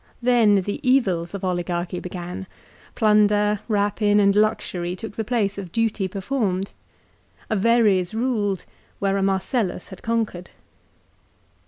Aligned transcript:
Then 0.19 0.61
the 0.61 0.79
evils 0.81 1.35
of 1.35 1.43
oligarchy 1.43 1.99
began. 1.99 2.47
Plunder, 2.95 3.59
rapine, 3.67 4.19
and 4.19 4.35
luxury 4.35 4.95
took 4.95 5.15
the 5.15 5.23
place 5.23 5.59
of 5.59 5.71
duty 5.71 6.07
performed. 6.07 6.71
A 7.51 7.55
Verres 7.55 8.15
ruled 8.15 8.65
where 8.97 9.15
a 9.17 9.21
Marcellus 9.21 9.89
had 9.89 10.01
conquered. 10.01 10.49